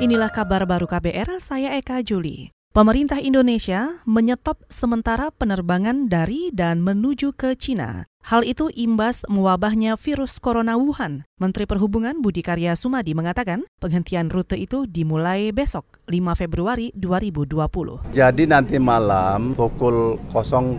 [0.00, 2.48] Inilah kabar baru KBR, saya Eka Juli.
[2.72, 8.09] Pemerintah Indonesia menyetop sementara penerbangan dari dan menuju ke Cina.
[8.30, 11.26] Hal itu imbas mewabahnya virus corona Wuhan.
[11.42, 18.14] Menteri Perhubungan Budi Karya Sumadi mengatakan penghentian rute itu dimulai besok 5 Februari 2020.
[18.14, 20.78] Jadi nanti malam pukul 00.00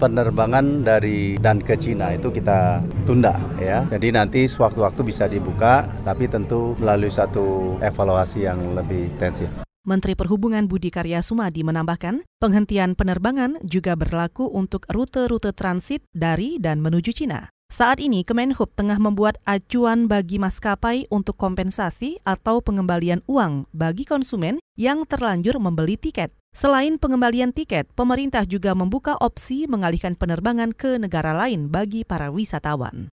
[0.00, 3.84] penerbangan dari dan ke Cina itu kita tunda ya.
[3.92, 9.67] Jadi nanti sewaktu-waktu bisa dibuka tapi tentu melalui satu evaluasi yang lebih intensif.
[9.88, 16.84] Menteri Perhubungan Budi Karya Sumadi menambahkan, penghentian penerbangan juga berlaku untuk rute-rute transit dari dan
[16.84, 17.48] menuju Cina.
[17.72, 24.60] Saat ini Kemenhub tengah membuat acuan bagi maskapai untuk kompensasi atau pengembalian uang bagi konsumen
[24.76, 26.36] yang terlanjur membeli tiket.
[26.52, 33.08] Selain pengembalian tiket, pemerintah juga membuka opsi mengalihkan penerbangan ke negara lain bagi para wisatawan.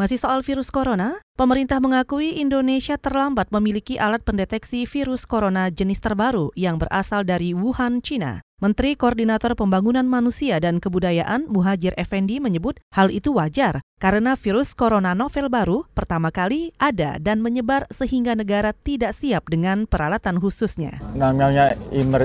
[0.00, 6.48] Masih soal virus corona, pemerintah mengakui Indonesia terlambat memiliki alat pendeteksi virus corona jenis terbaru
[6.56, 8.40] yang berasal dari Wuhan, China.
[8.64, 15.12] Menteri Koordinator Pembangunan Manusia dan Kebudayaan Muhajir Effendi menyebut hal itu wajar karena virus corona
[15.12, 20.96] novel baru pertama kali ada dan menyebar sehingga negara tidak siap dengan peralatan khususnya.
[21.12, 21.76] Namanya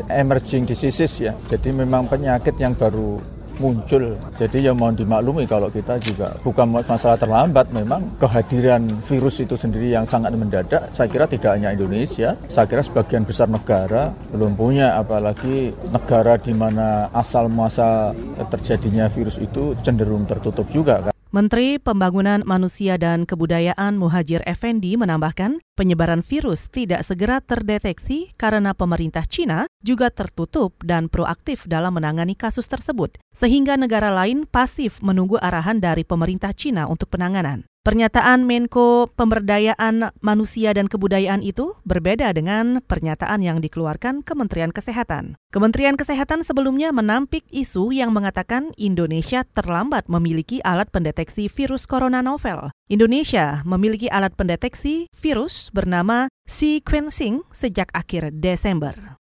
[0.07, 4.19] emerging diseases ya, jadi memang penyakit yang baru muncul.
[4.35, 9.89] Jadi ya mohon dimaklumi kalau kita juga bukan masalah terlambat, memang kehadiran virus itu sendiri
[9.89, 10.91] yang sangat mendadak.
[10.91, 16.51] Saya kira tidak hanya Indonesia, saya kira sebagian besar negara belum punya, apalagi negara di
[16.51, 18.11] mana asal muasal
[18.51, 21.14] terjadinya virus itu cenderung tertutup juga kan.
[21.35, 29.27] Menteri Pembangunan Manusia dan Kebudayaan Muhajir Effendi menambahkan, penyebaran virus tidak segera terdeteksi karena pemerintah
[29.27, 35.83] Cina juga tertutup dan proaktif dalam menangani kasus tersebut, sehingga negara lain pasif menunggu arahan
[35.83, 37.67] dari pemerintah Cina untuk penanganan.
[37.85, 45.37] Pernyataan Menko Pemberdayaan Manusia dan Kebudayaan itu berbeda dengan pernyataan yang dikeluarkan Kementerian Kesehatan.
[45.53, 52.73] Kementerian Kesehatan sebelumnya menampik isu yang mengatakan Indonesia terlambat memiliki alat pendeteksi virus corona novel.
[52.89, 59.21] Indonesia memiliki alat pendeteksi virus bernama sequencing sejak akhir Desember.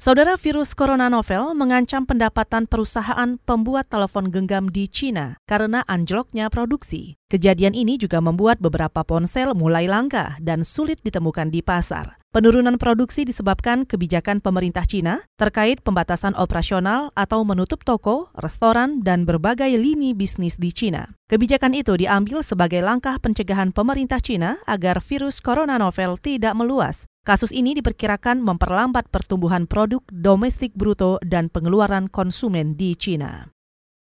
[0.00, 7.20] Saudara virus corona novel mengancam pendapatan perusahaan pembuat telepon genggam di Cina karena anjloknya produksi.
[7.28, 12.16] Kejadian ini juga membuat beberapa ponsel mulai langka dan sulit ditemukan di pasar.
[12.32, 19.68] Penurunan produksi disebabkan kebijakan pemerintah Cina terkait pembatasan operasional atau menutup toko, restoran, dan berbagai
[19.76, 21.12] lini bisnis di Cina.
[21.28, 27.52] Kebijakan itu diambil sebagai langkah pencegahan pemerintah Cina agar virus corona novel tidak meluas Kasus
[27.52, 33.52] ini diperkirakan memperlambat pertumbuhan produk domestik bruto dan pengeluaran konsumen di Cina.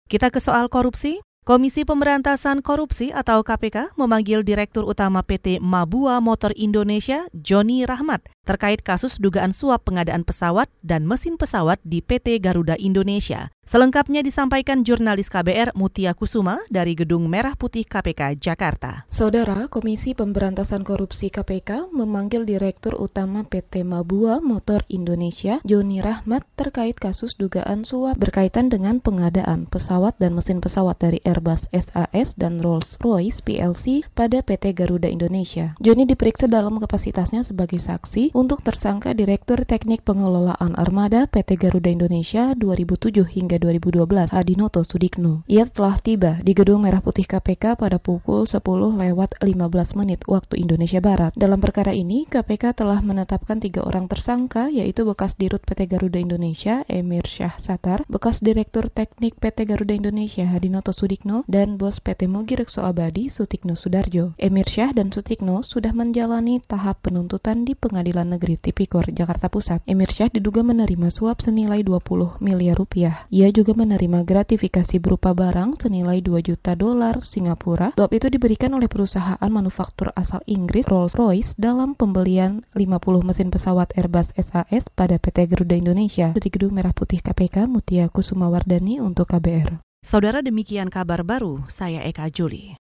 [0.07, 1.19] Kita ke soal korupsi.
[1.41, 8.81] Komisi Pemberantasan Korupsi atau KPK memanggil Direktur Utama PT Mabua Motor Indonesia, Joni Rahmat, terkait
[8.81, 13.53] kasus dugaan suap pengadaan pesawat dan mesin pesawat di PT Garuda Indonesia.
[13.61, 19.07] Selengkapnya disampaikan jurnalis KBR Mutia Kusuma dari Gedung Merah Putih KPK Jakarta.
[19.07, 26.97] Saudara Komisi Pemberantasan Korupsi KPK memanggil Direktur Utama PT Mabua Motor Indonesia, Joni Rahmat terkait
[26.97, 33.45] kasus dugaan suap berkaitan dengan pengadaan pesawat dan mesin pesawat dari Airbus SAS dan Rolls-Royce
[33.45, 35.77] PLC pada PT Garuda Indonesia.
[35.79, 42.57] Joni diperiksa dalam kapasitasnya sebagai saksi untuk tersangka Direktur Teknik Pengelolaan Armada PT Garuda Indonesia
[42.57, 45.43] 2007 hingga hingga 2012 Adinoto Sudikno.
[45.51, 48.63] Ia telah tiba di Gedung Merah Putih KPK pada pukul 10
[48.95, 51.35] lewat 15 menit waktu Indonesia Barat.
[51.35, 56.87] Dalam perkara ini, KPK telah menetapkan tiga orang tersangka, yaitu bekas Dirut PT Garuda Indonesia,
[56.87, 62.55] Emir Syah Satar, bekas Direktur Teknik PT Garuda Indonesia, Hadinoto Sudikno, dan bos PT Mugi
[62.55, 64.31] Rekso Abadi, Sutikno Sudarjo.
[64.39, 67.75] Emir Syah dan Sutikno sudah menjalani tahap penuntutan di
[68.21, 69.81] Pengadilan Negeri Tipikor, Jakarta Pusat.
[69.89, 73.25] Emir Syah diduga menerima suap senilai 20 miliar rupiah.
[73.33, 77.97] Ia juga menerima gratifikasi berupa barang senilai 2 juta dolar Singapura.
[77.97, 84.37] Suap itu diberikan oleh perusahaan manufaktur asal Inggris Rolls-Royce dalam pembelian 50 mesin pesawat Airbus
[84.37, 89.81] SAS pada PT Garuda Indonesia dari Gedung Merah Putih KPK Mutia Kusumawardani untuk KBR.
[90.05, 92.80] Saudara demikian kabar baru, saya Eka Juli.